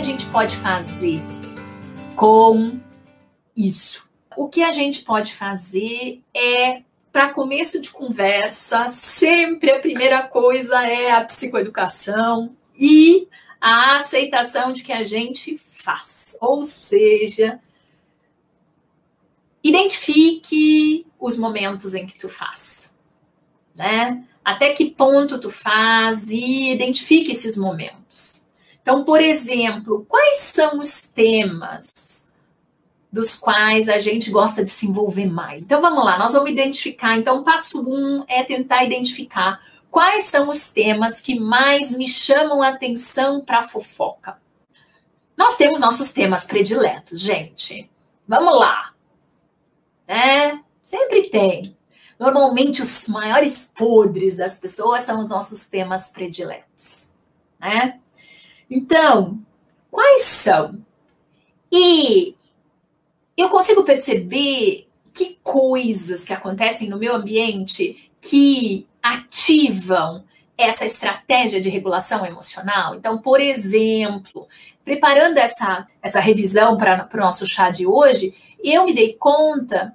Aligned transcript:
que 0.00 0.06
a 0.06 0.12
gente 0.12 0.26
pode 0.26 0.56
fazer 0.56 1.20
com 2.16 2.80
isso? 3.54 4.08
O 4.34 4.48
que 4.48 4.62
a 4.62 4.72
gente 4.72 5.02
pode 5.02 5.34
fazer 5.34 6.22
é 6.34 6.80
para 7.12 7.34
começo 7.34 7.78
de 7.82 7.90
conversa, 7.90 8.88
sempre 8.88 9.70
a 9.70 9.78
primeira 9.78 10.26
coisa 10.26 10.82
é 10.86 11.10
a 11.10 11.22
psicoeducação 11.22 12.56
e 12.74 13.28
a 13.60 13.96
aceitação 13.96 14.72
de 14.72 14.82
que 14.82 14.92
a 14.92 15.04
gente 15.04 15.58
faz. 15.58 16.34
Ou 16.40 16.62
seja, 16.62 17.60
identifique 19.62 21.06
os 21.18 21.36
momentos 21.36 21.94
em 21.94 22.06
que 22.06 22.16
tu 22.16 22.30
faz, 22.30 22.90
né? 23.74 24.24
Até 24.42 24.72
que 24.72 24.92
ponto 24.92 25.38
tu 25.38 25.50
faz 25.50 26.30
e 26.30 26.72
identifique 26.72 27.32
esses 27.32 27.54
momentos. 27.54 28.48
Então, 28.90 29.04
por 29.04 29.20
exemplo, 29.20 30.04
quais 30.08 30.38
são 30.38 30.80
os 30.80 31.02
temas 31.02 32.26
dos 33.12 33.36
quais 33.36 33.88
a 33.88 34.00
gente 34.00 34.32
gosta 34.32 34.64
de 34.64 34.70
se 34.70 34.84
envolver 34.88 35.30
mais? 35.30 35.62
Então, 35.62 35.80
vamos 35.80 36.04
lá, 36.04 36.18
nós 36.18 36.32
vamos 36.32 36.50
identificar. 36.50 37.16
Então, 37.16 37.44
passo 37.44 37.80
um 37.80 38.24
é 38.26 38.42
tentar 38.42 38.82
identificar 38.82 39.60
quais 39.92 40.24
são 40.24 40.48
os 40.48 40.70
temas 40.72 41.20
que 41.20 41.38
mais 41.38 41.96
me 41.96 42.08
chamam 42.08 42.64
a 42.64 42.70
atenção 42.70 43.40
para 43.40 43.62
fofoca. 43.62 44.38
Nós 45.36 45.56
temos 45.56 45.78
nossos 45.78 46.12
temas 46.12 46.44
prediletos, 46.44 47.20
gente. 47.20 47.88
Vamos 48.26 48.58
lá. 48.58 48.92
Né? 50.08 50.64
Sempre 50.82 51.28
tem. 51.28 51.76
Normalmente, 52.18 52.82
os 52.82 53.06
maiores 53.06 53.70
podres 53.78 54.36
das 54.36 54.58
pessoas 54.58 55.02
são 55.02 55.20
os 55.20 55.28
nossos 55.28 55.64
temas 55.64 56.10
prediletos, 56.10 57.08
né? 57.60 58.00
Então, 58.70 59.40
quais 59.90 60.22
são? 60.22 60.80
E 61.72 62.36
eu 63.36 63.48
consigo 63.48 63.82
perceber 63.82 64.86
que 65.12 65.38
coisas 65.42 66.24
que 66.24 66.32
acontecem 66.32 66.88
no 66.88 66.98
meu 66.98 67.14
ambiente 67.14 68.10
que 68.20 68.86
ativam 69.02 70.24
essa 70.56 70.84
estratégia 70.84 71.60
de 71.60 71.70
regulação 71.70 72.24
emocional. 72.24 72.94
Então, 72.94 73.18
por 73.18 73.40
exemplo, 73.40 74.46
preparando 74.84 75.38
essa, 75.38 75.86
essa 76.02 76.20
revisão 76.20 76.76
para 76.76 77.08
o 77.12 77.16
nosso 77.16 77.46
chá 77.46 77.70
de 77.70 77.86
hoje, 77.86 78.34
eu 78.62 78.84
me 78.84 78.94
dei 78.94 79.14
conta, 79.14 79.94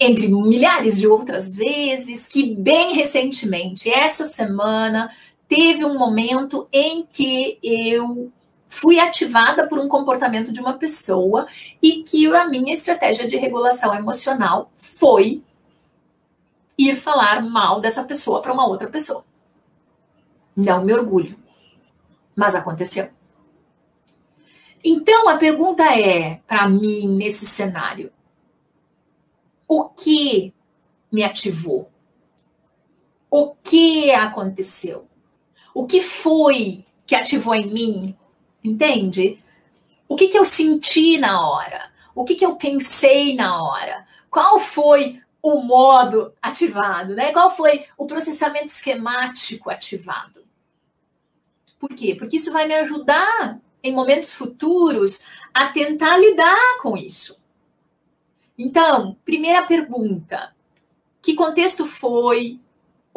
entre 0.00 0.28
milhares 0.28 0.98
de 0.98 1.06
outras 1.06 1.50
vezes, 1.50 2.26
que 2.26 2.54
bem 2.54 2.94
recentemente, 2.94 3.90
essa 3.90 4.24
semana, 4.26 5.10
teve 5.48 5.84
um 5.84 5.98
momento 5.98 6.68
em 6.72 7.06
que 7.06 7.58
eu 7.62 8.30
fui 8.68 9.00
ativada 9.00 9.66
por 9.66 9.78
um 9.78 9.88
comportamento 9.88 10.52
de 10.52 10.60
uma 10.60 10.74
pessoa 10.74 11.48
e 11.82 12.02
que 12.02 12.26
a 12.26 12.46
minha 12.46 12.72
estratégia 12.72 13.26
de 13.26 13.36
regulação 13.36 13.94
emocional 13.94 14.70
foi 14.76 15.42
ir 16.76 16.94
falar 16.94 17.42
mal 17.42 17.80
dessa 17.80 18.04
pessoa 18.04 18.42
para 18.42 18.52
uma 18.52 18.66
outra 18.66 18.88
pessoa. 18.88 19.24
Não 20.54 20.84
me 20.84 20.92
orgulho, 20.92 21.36
mas 22.36 22.54
aconteceu. 22.54 23.08
Então 24.84 25.28
a 25.28 25.38
pergunta 25.38 25.82
é, 25.98 26.36
para 26.46 26.68
mim, 26.68 27.08
nesse 27.08 27.46
cenário: 27.46 28.12
o 29.66 29.84
que 29.88 30.52
me 31.10 31.24
ativou? 31.24 31.90
O 33.30 33.54
que 33.56 34.10
aconteceu? 34.12 35.08
O 35.78 35.86
que 35.86 36.00
foi 36.00 36.84
que 37.06 37.14
ativou 37.14 37.54
em 37.54 37.72
mim? 37.72 38.16
Entende? 38.64 39.40
O 40.08 40.16
que, 40.16 40.26
que 40.26 40.36
eu 40.36 40.44
senti 40.44 41.18
na 41.18 41.48
hora? 41.48 41.92
O 42.16 42.24
que, 42.24 42.34
que 42.34 42.44
eu 42.44 42.56
pensei 42.56 43.36
na 43.36 43.62
hora? 43.62 44.04
Qual 44.28 44.58
foi 44.58 45.22
o 45.40 45.60
modo 45.60 46.34
ativado? 46.42 47.14
Né? 47.14 47.30
Qual 47.30 47.48
foi 47.48 47.86
o 47.96 48.06
processamento 48.06 48.66
esquemático 48.66 49.70
ativado? 49.70 50.44
Por 51.78 51.90
quê? 51.90 52.16
Porque 52.18 52.38
isso 52.38 52.50
vai 52.50 52.66
me 52.66 52.74
ajudar 52.74 53.60
em 53.80 53.94
momentos 53.94 54.34
futuros 54.34 55.24
a 55.54 55.68
tentar 55.68 56.16
lidar 56.18 56.78
com 56.82 56.96
isso. 56.96 57.40
Então, 58.58 59.16
primeira 59.24 59.62
pergunta: 59.62 60.52
que 61.22 61.36
contexto 61.36 61.86
foi? 61.86 62.58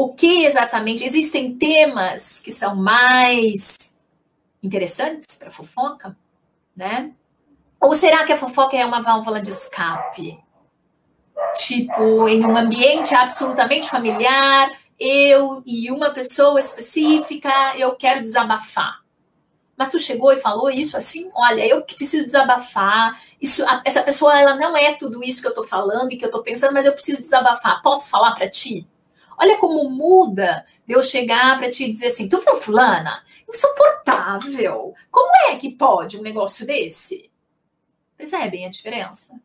O 0.03 0.13
que 0.13 0.45
exatamente? 0.45 1.05
Existem 1.05 1.55
temas 1.55 2.39
que 2.39 2.51
são 2.51 2.75
mais 2.75 3.93
interessantes 4.63 5.35
para 5.35 5.51
fofoca, 5.51 6.17
né? 6.75 7.11
Ou 7.79 7.93
será 7.93 8.25
que 8.25 8.33
a 8.33 8.37
fofoca 8.37 8.75
é 8.75 8.85
uma 8.85 9.01
válvula 9.01 9.39
de 9.39 9.51
escape? 9.51 10.39
Tipo, 11.55 12.27
em 12.27 12.43
um 12.45 12.55
ambiente 12.57 13.13
absolutamente 13.13 13.89
familiar, 13.89 14.71
eu 14.99 15.61
e 15.65 15.91
uma 15.91 16.11
pessoa 16.11 16.59
específica, 16.59 17.77
eu 17.77 17.95
quero 17.95 18.23
desabafar. 18.23 19.01
Mas 19.77 19.89
tu 19.89 19.99
chegou 19.99 20.31
e 20.31 20.37
falou 20.37 20.69
isso 20.69 20.97
assim? 20.97 21.29
Olha, 21.33 21.65
eu 21.67 21.83
que 21.83 21.95
preciso 21.95 22.25
desabafar. 22.25 23.19
Isso, 23.39 23.63
essa 23.83 24.03
pessoa 24.03 24.39
ela 24.39 24.55
não 24.55 24.77
é 24.77 24.93
tudo 24.93 25.23
isso 25.23 25.41
que 25.41 25.47
eu 25.47 25.55
tô 25.55 25.63
falando 25.63 26.11
e 26.11 26.17
que 26.17 26.25
eu 26.25 26.31
tô 26.31 26.41
pensando, 26.41 26.73
mas 26.73 26.85
eu 26.85 26.93
preciso 26.93 27.21
desabafar. 27.21 27.81
Posso 27.81 28.09
falar 28.09 28.33
para 28.33 28.49
ti? 28.49 28.87
Olha 29.41 29.57
como 29.57 29.89
muda 29.89 30.63
de 30.85 30.93
eu 30.93 31.01
chegar 31.01 31.57
para 31.57 31.67
te 31.67 31.89
dizer 31.89 32.07
assim, 32.07 32.29
tu 32.29 32.39
foi 32.39 32.57
fulana? 32.57 33.23
Insuportável. 33.49 34.93
Como 35.09 35.35
é 35.49 35.55
que 35.55 35.71
pode 35.71 36.19
um 36.19 36.21
negócio 36.21 36.63
desse? 36.63 37.31
Percebem 38.15 38.67
a 38.67 38.69
diferença? 38.69 39.41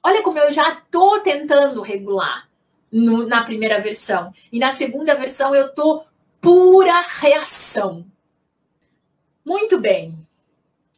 Olha 0.00 0.22
como 0.22 0.38
eu 0.38 0.52
já 0.52 0.76
tô 0.92 1.18
tentando 1.22 1.82
regular 1.82 2.48
no, 2.90 3.26
na 3.26 3.42
primeira 3.42 3.80
versão. 3.80 4.32
E 4.52 4.60
na 4.60 4.70
segunda 4.70 5.16
versão 5.16 5.56
eu 5.56 5.74
tô 5.74 6.04
pura 6.40 7.04
reação. 7.20 8.06
Muito 9.44 9.80
bem 9.80 10.16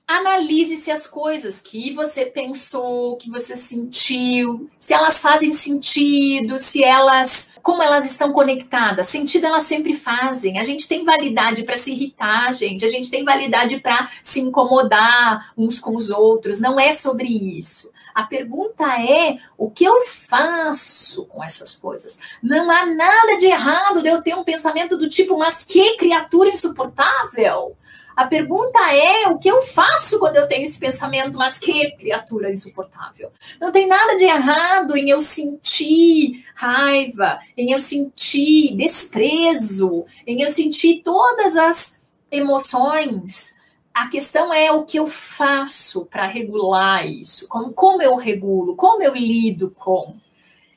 analise 0.06 0.76
se 0.76 0.90
as 0.90 1.06
coisas 1.06 1.60
que 1.60 1.92
você 1.94 2.26
pensou, 2.26 3.16
que 3.16 3.30
você 3.30 3.54
sentiu, 3.54 4.70
se 4.78 4.92
elas 4.92 5.20
fazem 5.20 5.52
sentido, 5.52 6.58
se 6.58 6.82
elas, 6.84 7.52
como 7.62 7.82
elas 7.82 8.04
estão 8.04 8.32
conectadas. 8.32 9.06
Sentido 9.06 9.46
elas 9.46 9.64
sempre 9.64 9.94
fazem. 9.94 10.58
A 10.58 10.64
gente 10.64 10.88
tem 10.88 11.04
validade 11.04 11.62
para 11.62 11.76
se 11.76 11.92
irritar, 11.92 12.52
gente. 12.52 12.84
A 12.84 12.88
gente 12.88 13.10
tem 13.10 13.24
validade 13.24 13.80
para 13.80 14.10
se 14.22 14.40
incomodar 14.40 15.52
uns 15.56 15.78
com 15.78 15.96
os 15.96 16.10
outros. 16.10 16.60
Não 16.60 16.78
é 16.78 16.92
sobre 16.92 17.28
isso. 17.28 17.90
A 18.14 18.24
pergunta 18.24 18.84
é: 19.00 19.38
o 19.56 19.70
que 19.70 19.84
eu 19.84 20.00
faço 20.06 21.24
com 21.26 21.42
essas 21.42 21.74
coisas? 21.76 22.18
Não 22.42 22.70
há 22.70 22.84
nada 22.86 23.38
de 23.38 23.46
errado 23.46 24.02
de 24.02 24.08
eu 24.08 24.22
ter 24.22 24.34
um 24.34 24.44
pensamento 24.44 24.96
do 24.98 25.08
tipo, 25.08 25.38
mas 25.38 25.64
que 25.64 25.96
criatura 25.96 26.50
insuportável! 26.50 27.76
A 28.14 28.26
pergunta 28.26 28.78
é 28.92 29.26
o 29.28 29.38
que 29.38 29.48
eu 29.48 29.62
faço 29.62 29.91
quando 30.32 30.36
eu 30.36 30.48
tenho 30.48 30.64
esse 30.64 30.80
pensamento, 30.80 31.36
mas 31.36 31.58
que 31.58 31.90
criatura 31.92 32.50
insuportável. 32.50 33.30
Não 33.60 33.70
tem 33.70 33.86
nada 33.86 34.16
de 34.16 34.24
errado 34.24 34.96
em 34.96 35.10
eu 35.10 35.20
sentir 35.20 36.42
raiva, 36.54 37.38
em 37.54 37.72
eu 37.72 37.78
sentir 37.78 38.74
desprezo, 38.74 40.06
em 40.26 40.40
eu 40.40 40.48
sentir 40.48 41.02
todas 41.04 41.54
as 41.54 42.00
emoções. 42.30 43.58
A 43.92 44.08
questão 44.08 44.54
é 44.54 44.72
o 44.72 44.86
que 44.86 44.98
eu 44.98 45.06
faço 45.06 46.06
para 46.06 46.26
regular 46.26 47.06
isso, 47.06 47.46
como, 47.46 47.74
como 47.74 48.00
eu 48.00 48.14
regulo, 48.14 48.74
como 48.74 49.02
eu 49.02 49.14
lido 49.14 49.70
com. 49.70 50.16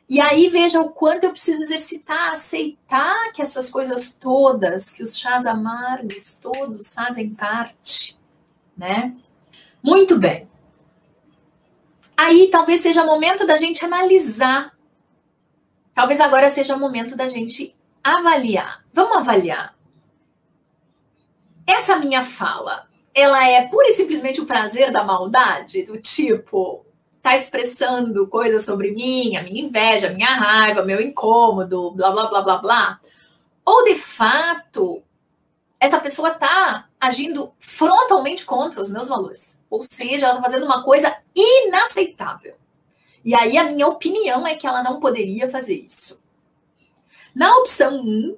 E 0.09 0.19
aí 0.19 0.49
veja 0.49 0.81
o 0.81 0.89
quanto 0.89 1.23
eu 1.23 1.31
preciso 1.31 1.63
exercitar, 1.63 2.31
aceitar 2.31 3.31
que 3.31 3.41
essas 3.41 3.71
coisas 3.71 4.11
todas, 4.11 4.89
que 4.89 5.01
os 5.01 5.17
chás 5.17 5.45
amargos 5.45 6.35
todos 6.41 6.93
fazem 6.93 7.33
parte, 7.33 8.19
né? 8.77 9.15
Muito 9.85 10.17
bem. 10.17 10.49
Aí 12.17 12.49
talvez 12.51 12.81
seja 12.81 13.03
o 13.03 13.05
momento 13.05 13.45
da 13.45 13.55
gente 13.55 13.85
analisar. 13.85 14.75
Talvez 15.93 16.19
agora 16.19 16.49
seja 16.49 16.75
o 16.75 16.79
momento 16.79 17.15
da 17.15 17.27
gente 17.27 17.75
avaliar. 18.03 18.83
Vamos 18.91 19.17
avaliar. 19.17 19.75
Essa 21.67 21.97
minha 21.97 22.23
fala, 22.23 22.87
ela 23.13 23.47
é 23.47 23.67
pura 23.67 23.87
e 23.87 23.91
simplesmente 23.91 24.41
o 24.41 24.47
prazer 24.47 24.91
da 24.91 25.03
maldade, 25.03 25.83
do 25.83 26.01
tipo, 26.01 26.83
está 27.17 27.35
expressando 27.35 28.25
coisas 28.25 28.65
sobre 28.65 28.89
mim, 28.89 29.37
a 29.37 29.43
minha 29.43 29.65
inveja, 29.67 30.07
a 30.07 30.13
minha 30.13 30.35
raiva, 30.35 30.83
meu 30.83 30.99
incômodo, 30.99 31.91
blá 31.91 32.09
blá 32.09 32.27
blá 32.27 32.41
blá 32.41 32.57
blá. 32.57 32.99
Ou 33.63 33.83
de 33.83 33.95
fato, 33.95 35.03
essa 35.79 35.99
pessoa 35.99 36.31
está 36.31 36.87
agindo 36.99 37.53
frontalmente 37.59 38.45
contra 38.45 38.81
os 38.81 38.89
meus 38.89 39.07
valores. 39.07 39.63
Ou 39.69 39.83
seja, 39.83 40.27
ela 40.27 40.35
está 40.35 40.49
fazendo 40.49 40.65
uma 40.65 40.83
coisa 40.83 41.15
inaceitável. 41.35 42.55
E 43.23 43.35
aí 43.35 43.57
a 43.57 43.71
minha 43.71 43.87
opinião 43.87 44.45
é 44.45 44.55
que 44.55 44.67
ela 44.67 44.83
não 44.83 44.99
poderia 44.99 45.49
fazer 45.49 45.75
isso. 45.75 46.21
Na 47.33 47.57
opção 47.57 48.01
1, 48.01 48.37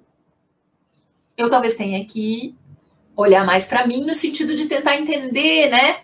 eu 1.38 1.50
talvez 1.50 1.76
tenha 1.76 2.04
que 2.06 2.56
olhar 3.16 3.46
mais 3.46 3.68
para 3.68 3.86
mim 3.86 4.06
no 4.06 4.14
sentido 4.14 4.56
de 4.56 4.68
tentar 4.68 4.98
entender, 4.98 5.70
né? 5.70 6.04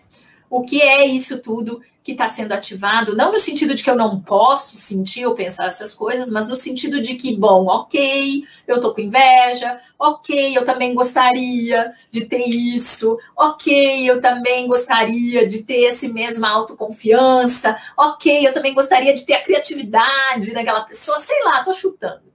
O 0.54 0.62
que 0.62 0.80
é 0.80 1.08
isso 1.08 1.42
tudo 1.42 1.82
que 2.04 2.12
está 2.12 2.28
sendo 2.28 2.52
ativado, 2.52 3.16
não 3.16 3.32
no 3.32 3.40
sentido 3.40 3.74
de 3.74 3.84
que 3.84 3.90
eu 3.90 3.96
não 3.96 4.22
posso 4.22 4.78
sentir 4.78 5.26
ou 5.26 5.34
pensar 5.34 5.66
essas 5.66 5.96
coisas, 5.96 6.30
mas 6.30 6.48
no 6.48 6.56
sentido 6.56 7.02
de 7.02 7.16
que, 7.16 7.36
bom, 7.36 7.66
ok, 7.66 8.44
eu 8.68 8.80
tô 8.80 8.94
com 8.94 9.02
inveja, 9.02 9.80
ok, 9.98 10.56
eu 10.56 10.64
também 10.64 10.94
gostaria 10.94 11.92
de 12.12 12.26
ter 12.26 12.48
isso, 12.48 13.18
ok, 13.36 14.08
eu 14.08 14.22
também 14.22 14.68
gostaria 14.68 15.48
de 15.48 15.64
ter 15.64 15.86
essa 15.86 16.08
mesma 16.08 16.50
autoconfiança, 16.50 17.76
ok, 17.98 18.46
eu 18.48 18.54
também 18.54 18.76
gostaria 18.76 19.12
de 19.12 19.26
ter 19.26 19.34
a 19.34 19.44
criatividade 19.44 20.54
daquela 20.54 20.82
pessoa, 20.82 21.18
sei 21.18 21.42
lá, 21.44 21.64
tô 21.64 21.74
chutando. 21.74 22.33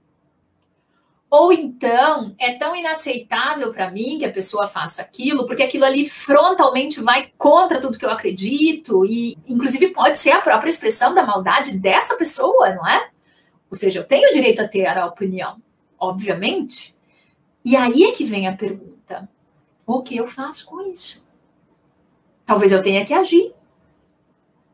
Ou 1.29 1.53
então 1.53 2.33
é 2.39 2.53
tão 2.53 2.75
inaceitável 2.75 3.71
para 3.71 3.91
mim 3.91 4.17
que 4.17 4.25
a 4.25 4.31
pessoa 4.31 4.67
faça 4.67 5.01
aquilo, 5.03 5.45
porque 5.45 5.61
aquilo 5.61 5.85
ali 5.85 6.09
frontalmente 6.09 7.01
vai 7.01 7.31
contra 7.37 7.79
tudo 7.79 7.99
que 7.99 8.05
eu 8.05 8.09
acredito 8.09 9.05
e, 9.05 9.37
inclusive, 9.47 9.89
pode 9.89 10.17
ser 10.17 10.31
a 10.31 10.41
própria 10.41 10.71
expressão 10.71 11.13
da 11.13 11.23
maldade 11.23 11.77
dessa 11.77 12.15
pessoa, 12.15 12.73
não 12.73 12.87
é? 12.87 13.09
Ou 13.69 13.77
seja, 13.77 13.99
eu 13.99 14.03
tenho 14.03 14.27
o 14.27 14.31
direito 14.31 14.61
a 14.61 14.67
ter 14.67 14.87
a 14.87 15.05
opinião, 15.05 15.61
obviamente. 15.99 16.97
E 17.63 17.75
aí 17.75 18.05
é 18.05 18.11
que 18.11 18.23
vem 18.23 18.47
a 18.47 18.57
pergunta: 18.57 19.29
o 19.85 20.01
que 20.01 20.17
eu 20.17 20.25
faço 20.25 20.65
com 20.65 20.81
isso? 20.81 21.23
Talvez 22.43 22.71
eu 22.71 22.81
tenha 22.81 23.05
que 23.05 23.13
agir. 23.13 23.53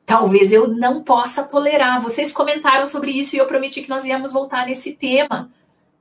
Talvez 0.06 0.54
eu 0.54 0.70
não 0.70 1.04
possa 1.04 1.44
tolerar. 1.44 2.00
Vocês 2.00 2.32
comentaram 2.32 2.86
sobre 2.86 3.12
isso 3.12 3.36
e 3.36 3.40
eu 3.40 3.48
prometi 3.48 3.82
que 3.82 3.90
nós 3.90 4.06
íamos 4.06 4.32
voltar 4.32 4.66
nesse 4.66 4.96
tema 4.96 5.52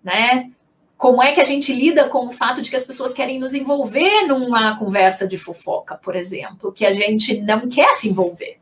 né? 0.05 0.51
Como 0.97 1.23
é 1.23 1.33
que 1.33 1.41
a 1.41 1.45
gente 1.45 1.73
lida 1.73 2.09
com 2.09 2.29
o 2.29 2.31
fato 2.31 2.63
de 2.63 2.71
que 2.71 2.77
as 2.77 2.85
pessoas 2.85 3.13
querem 3.13 3.41
nos 3.41 3.53
envolver 3.55 4.27
numa 4.27 4.79
conversa 4.79 5.27
de 5.27 5.37
fofoca, 5.37 5.97
por 5.97 6.15
exemplo, 6.15 6.73
que 6.73 6.87
a 6.87 6.93
gente 6.93 7.41
não 7.41 7.69
quer 7.69 7.95
se 7.95 8.09
envolver? 8.09 8.59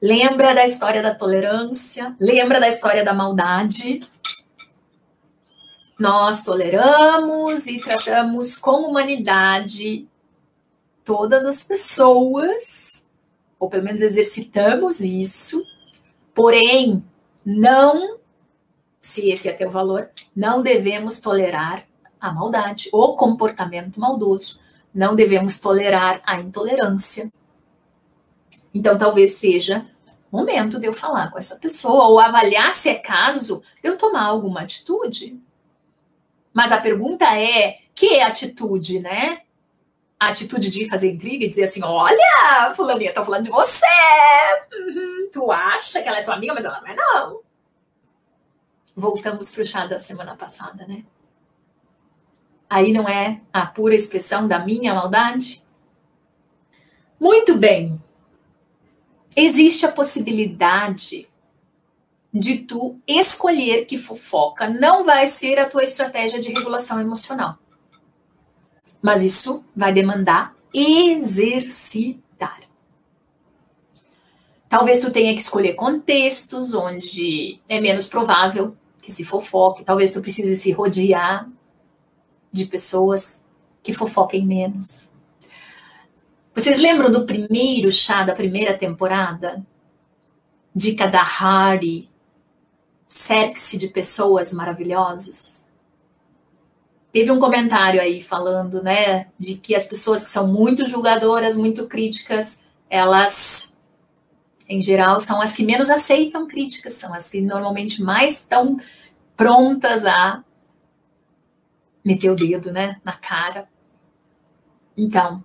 Lembra 0.00 0.54
da 0.54 0.64
história 0.64 1.02
da 1.02 1.14
tolerância? 1.14 2.14
Lembra 2.20 2.60
da 2.60 2.68
história 2.68 3.04
da 3.04 3.12
maldade? 3.12 4.08
Nós 5.98 6.44
toleramos 6.44 7.66
e 7.66 7.80
tratamos 7.80 8.54
com 8.54 8.82
humanidade 8.82 10.06
todas 11.04 11.44
as 11.44 11.64
pessoas, 11.64 13.04
ou 13.58 13.68
pelo 13.68 13.82
menos 13.82 14.02
exercitamos 14.02 15.00
isso, 15.00 15.60
porém 16.32 17.02
não 17.44 18.18
se 19.08 19.30
esse 19.30 19.48
é 19.48 19.54
teu 19.54 19.70
valor, 19.70 20.10
não 20.36 20.62
devemos 20.62 21.18
tolerar 21.18 21.86
a 22.20 22.30
maldade, 22.30 22.90
o 22.92 23.16
comportamento 23.16 23.98
maldoso, 23.98 24.60
não 24.94 25.16
devemos 25.16 25.58
tolerar 25.58 26.20
a 26.26 26.38
intolerância. 26.38 27.32
Então, 28.74 28.98
talvez 28.98 29.36
seja 29.36 29.86
momento 30.30 30.78
de 30.78 30.86
eu 30.86 30.92
falar 30.92 31.30
com 31.30 31.38
essa 31.38 31.56
pessoa 31.56 32.08
ou 32.08 32.20
avaliar 32.20 32.74
se 32.74 32.90
é 32.90 32.96
caso 32.96 33.62
de 33.82 33.88
eu 33.88 33.96
tomar 33.96 34.26
alguma 34.26 34.60
atitude. 34.60 35.40
Mas 36.52 36.70
a 36.70 36.78
pergunta 36.78 37.24
é: 37.24 37.78
que 37.94 38.20
atitude, 38.20 39.00
né? 39.00 39.40
A 40.20 40.28
atitude 40.28 40.68
de 40.68 40.86
fazer 40.86 41.10
intriga 41.10 41.46
e 41.46 41.48
dizer 41.48 41.64
assim: 41.64 41.82
olha, 41.82 42.74
Fulaninha 42.76 43.14
tá 43.14 43.24
falando 43.24 43.44
de 43.44 43.50
você. 43.50 43.86
Uhum, 44.70 45.30
tu 45.32 45.50
acha 45.50 46.02
que 46.02 46.08
ela 46.08 46.18
é 46.18 46.24
tua 46.24 46.34
amiga, 46.34 46.52
mas 46.52 46.66
ela 46.66 46.82
não 46.82 46.88
é, 46.88 46.94
não 46.94 47.47
voltamos 48.98 49.50
para 49.50 49.62
o 49.62 49.66
chá 49.66 49.86
da 49.86 49.98
semana 49.98 50.36
passada, 50.36 50.84
né? 50.86 51.04
Aí 52.68 52.92
não 52.92 53.08
é 53.08 53.40
a 53.52 53.64
pura 53.64 53.94
expressão 53.94 54.46
da 54.46 54.58
minha 54.58 54.92
maldade? 54.92 55.64
Muito 57.18 57.56
bem. 57.56 58.00
Existe 59.34 59.86
a 59.86 59.92
possibilidade 59.92 61.28
de 62.34 62.58
tu 62.58 62.98
escolher 63.06 63.86
que 63.86 63.96
fofoca 63.96 64.68
não 64.68 65.04
vai 65.04 65.26
ser 65.26 65.58
a 65.58 65.68
tua 65.68 65.84
estratégia 65.84 66.40
de 66.40 66.52
regulação 66.52 67.00
emocional. 67.00 67.56
Mas 69.00 69.22
isso 69.22 69.64
vai 69.74 69.92
demandar 69.92 70.54
exercitar. 70.74 72.60
Talvez 74.68 75.00
tu 75.00 75.10
tenha 75.10 75.32
que 75.32 75.40
escolher 75.40 75.74
contextos 75.74 76.74
onde 76.74 77.58
é 77.68 77.80
menos 77.80 78.06
provável 78.06 78.76
que 79.08 79.12
se 79.12 79.24
fofoque. 79.24 79.84
Talvez 79.84 80.12
tu 80.12 80.20
precise 80.20 80.54
se 80.54 80.70
rodear 80.70 81.48
de 82.52 82.66
pessoas 82.66 83.42
que 83.82 83.90
fofoquem 83.90 84.44
menos. 84.44 85.10
Vocês 86.54 86.78
lembram 86.78 87.10
do 87.10 87.24
primeiro 87.24 87.90
chá 87.90 88.22
da 88.22 88.34
primeira 88.34 88.76
temporada? 88.76 89.64
Dica 90.74 91.06
da 91.06 91.22
Hardy. 91.22 92.10
Cerque-se 93.06 93.78
de 93.78 93.88
pessoas 93.88 94.52
maravilhosas. 94.52 95.64
Teve 97.10 97.30
um 97.30 97.40
comentário 97.40 98.02
aí 98.02 98.20
falando, 98.20 98.82
né, 98.82 99.28
de 99.38 99.54
que 99.54 99.74
as 99.74 99.88
pessoas 99.88 100.22
que 100.22 100.28
são 100.28 100.46
muito 100.46 100.86
julgadoras, 100.86 101.56
muito 101.56 101.86
críticas, 101.86 102.60
elas 102.90 103.74
em 104.68 104.82
geral, 104.82 105.18
são 105.18 105.40
as 105.40 105.56
que 105.56 105.64
menos 105.64 105.88
aceitam 105.88 106.46
críticas, 106.46 106.92
são 106.92 107.14
as 107.14 107.30
que 107.30 107.40
normalmente 107.40 108.02
mais 108.02 108.34
estão 108.34 108.78
prontas 109.38 110.04
a 110.04 110.44
meter 112.04 112.28
o 112.28 112.34
dedo, 112.34 112.72
né, 112.72 113.00
na 113.04 113.12
cara. 113.12 113.68
Então, 114.96 115.42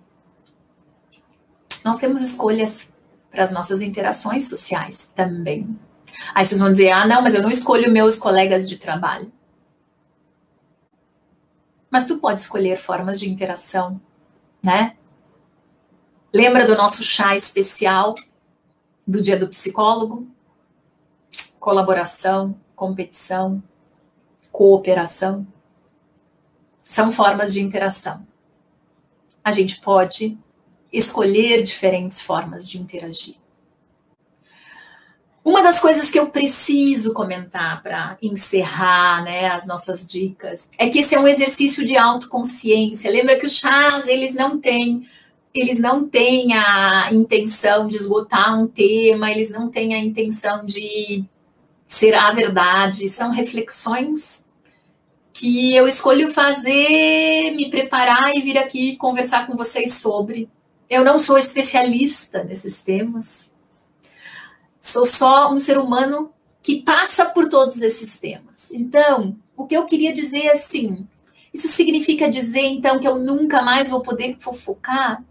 nós 1.86 1.98
temos 1.98 2.22
escolhas 2.22 2.92
para 3.30 3.44
as 3.44 3.51
nossas 3.51 3.81
interações 3.81 4.50
sociais 4.50 5.12
também. 5.16 5.80
Aí 6.34 6.44
vocês 6.44 6.60
vão 6.60 6.72
dizer: 6.72 6.90
ah, 6.90 7.06
não, 7.06 7.22
mas 7.22 7.36
eu 7.36 7.44
não 7.44 7.51
escolho 7.51 7.92
meus 7.92 8.18
colegas 8.18 8.68
de 8.68 8.78
trabalho. 8.78 9.31
Mas 11.92 12.07
tu 12.07 12.18
pode 12.18 12.42
escolher 12.42 12.78
formas 12.78 13.19
de 13.19 13.30
interação, 13.30 14.01
né? 14.63 14.96
Lembra 16.34 16.66
do 16.66 16.75
nosso 16.75 17.04
chá 17.04 17.36
especial 17.36 18.16
do 19.06 19.22
dia 19.22 19.38
do 19.38 19.48
psicólogo? 19.50 20.28
Colaboração, 21.60 22.57
competição, 22.75 23.62
cooperação, 24.54 25.46
são 26.86 27.12
formas 27.12 27.51
de 27.51 27.60
interação. 27.60 28.25
A 29.44 29.51
gente 29.51 29.82
pode 29.82 30.38
escolher 30.92 31.63
diferentes 31.63 32.22
formas 32.22 32.70
de 32.70 32.80
interagir. 32.80 33.36
Uma 35.44 35.62
das 35.62 35.80
coisas 35.80 36.10
que 36.10 36.18
eu 36.18 36.27
preciso 36.27 37.13
comentar 37.13 37.82
para 37.84 38.18
encerrar 38.22 39.24
né, 39.24 39.48
as 39.48 39.68
nossas 39.68 40.08
dicas 40.08 40.70
é 40.77 40.88
que 40.88 41.00
esse 41.00 41.16
é 41.16 41.20
um 41.20 41.27
exercício 41.27 41.84
de 41.84 41.98
autoconsciência. 41.98 43.12
Lembra 43.12 43.38
que 43.38 43.48
os 43.48 43.58
chás, 43.58 44.08
eles 44.08 44.34
não 44.36 44.58
têm 44.60 45.06
eles 45.54 45.80
não 45.80 46.10
têm 46.10 46.56
a 46.56 47.13
intenção 47.13 47.88
de 47.88 47.96
esgotar 47.96 48.60
um 48.60 48.66
tema, 48.66 49.30
eles 49.30 49.51
não 49.51 49.70
têm 49.70 49.94
a 49.94 50.00
intenção 50.00 50.66
de 50.66 51.24
ser 51.88 52.16
a 52.16 52.32
verdade, 52.32 53.08
são 53.08 53.30
reflexões 53.30 54.43
que 55.34 55.75
eu 55.75 55.88
escolho 55.88 56.32
fazer, 56.32 57.52
me 57.56 57.70
preparar 57.70 58.32
e 58.36 58.42
vir 58.42 58.58
aqui 58.58 58.96
conversar 58.96 59.48
com 59.48 59.58
vocês 59.58 59.96
sobre. 59.96 60.48
Eu 60.88 61.04
não 61.04 61.20
sou 61.20 61.38
especialista 61.38 62.44
nesses 62.44 62.80
temas. 62.80 63.52
Sou 64.80 65.06
só 65.06 65.52
um 65.52 65.60
ser 65.60 65.80
humano 65.80 66.32
que 66.62 66.82
passa 66.84 67.25
por 67.25 67.50
todos 67.50 67.82
esses 67.82 68.18
temas. 68.20 68.72
Então, 68.72 69.36
o 69.58 69.66
que 69.66 69.75
eu 69.75 69.86
queria 69.86 70.13
dizer 70.13 70.46
é 70.46 70.52
assim, 70.52 71.08
isso 71.54 71.68
significa 71.68 72.30
dizer 72.30 72.66
então 72.66 73.00
que 73.00 73.08
eu 73.08 73.18
nunca 73.18 73.62
mais 73.62 73.90
vou 73.90 74.02
poder 74.02 74.38
fofocar? 74.40 75.24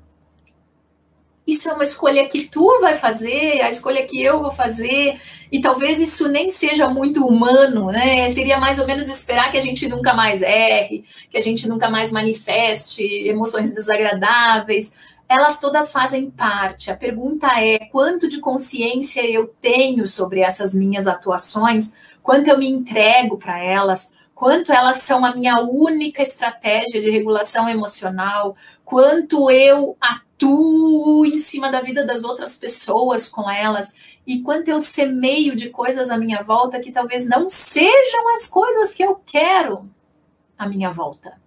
Isso 1.47 1.69
é 1.69 1.73
uma 1.73 1.83
escolha 1.83 2.29
que 2.29 2.49
tu 2.49 2.81
vai 2.81 2.97
fazer, 2.97 3.61
a 3.63 3.69
escolha 3.69 4.07
que 4.07 4.23
eu 4.23 4.41
vou 4.41 4.53
fazer, 4.53 5.21
e 5.51 5.61
talvez 5.61 6.01
isso 6.01 6.29
nem 6.29 6.51
seja 6.51 6.89
muito 6.89 7.27
humano, 7.27 7.87
né? 7.87 8.29
Seria 8.29 8.59
mais 8.59 8.79
ou 8.79 8.87
menos 8.87 9.09
esperar 9.09 9.51
que 9.51 9.59
a 9.59 9.61
gente 9.61 9.89
nunca 9.89 10.15
mais 10.15 10.41
erre, 10.41 11.05
que 11.31 11.37
a 11.37 11.41
gente 11.41 11.69
nunca 11.69 11.91
mais 11.91 12.13
manifeste 12.13 13.03
emoções 13.27 13.73
desagradáveis. 13.73 14.95
Elas 15.29 15.59
todas 15.59 15.93
fazem 15.93 16.31
parte. 16.31 16.91
A 16.91 16.97
pergunta 16.97 17.49
é: 17.61 17.79
quanto 17.91 18.29
de 18.29 18.39
consciência 18.39 19.29
eu 19.29 19.49
tenho 19.61 20.07
sobre 20.07 20.41
essas 20.41 20.75
minhas 20.75 21.09
atuações? 21.09 21.93
Quanto 22.23 22.49
eu 22.49 22.57
me 22.57 22.69
entrego 22.69 23.37
para 23.37 23.63
elas? 23.63 24.13
Quanto 24.33 24.73
elas 24.73 24.99
são 24.99 25.25
a 25.25 25.35
minha 25.35 25.61
única 25.61 26.23
estratégia 26.23 27.01
de 27.01 27.11
regulação 27.11 27.69
emocional? 27.69 28.57
Quanto 28.85 29.51
eu 29.51 29.97
atuo 30.01 30.32
atuo 30.43 31.25
em 31.25 31.39
cima 31.39 31.71
da 31.71 31.81
vida 31.81 32.05
das 32.05 32.25
outras 32.25 32.57
pessoas 32.57 33.29
com 33.29 33.49
elas 33.49 33.95
e 34.27 34.43
quanto 34.43 34.69
eu 34.69 34.79
semeio 34.81 35.55
de 35.55 35.71
coisas 35.71 36.11
à 36.11 36.19
minha 36.19 36.43
volta 36.43 36.81
que 36.81 36.93
talvez 36.93 37.27
não 37.27 37.49
sejam 37.49 38.33
as 38.33 38.49
coisas 38.49 38.93
que 38.93 39.03
eu 39.03 39.17
quero 39.27 39.89
à 40.59 40.69
minha 40.69 40.91
volta. 40.91 41.41